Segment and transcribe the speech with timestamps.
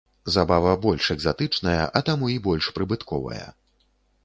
[0.35, 3.45] Забава больш экзатычная, а таму і больш прыбытковая.